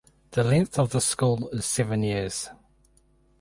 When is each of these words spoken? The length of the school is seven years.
The 0.31 0.43
length 0.43 0.79
of 0.79 0.89
the 0.93 0.99
school 0.99 1.47
is 1.49 1.63
seven 1.63 2.01
years. 2.01 2.49